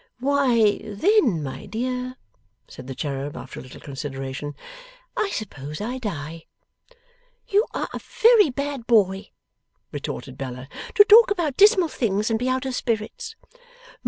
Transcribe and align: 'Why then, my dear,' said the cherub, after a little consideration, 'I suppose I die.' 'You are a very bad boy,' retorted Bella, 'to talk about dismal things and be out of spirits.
'Why 0.19 0.79
then, 0.83 1.43
my 1.43 1.67
dear,' 1.67 2.15
said 2.67 2.87
the 2.87 2.95
cherub, 2.95 3.37
after 3.37 3.59
a 3.59 3.61
little 3.61 3.79
consideration, 3.79 4.55
'I 5.15 5.29
suppose 5.31 5.79
I 5.79 5.99
die.' 5.99 6.45
'You 7.47 7.67
are 7.75 7.87
a 7.93 7.99
very 7.99 8.49
bad 8.49 8.87
boy,' 8.87 9.29
retorted 9.91 10.39
Bella, 10.39 10.67
'to 10.95 11.03
talk 11.05 11.29
about 11.29 11.55
dismal 11.55 11.87
things 11.89 12.31
and 12.31 12.39
be 12.39 12.49
out 12.49 12.65
of 12.65 12.73
spirits. 12.73 13.35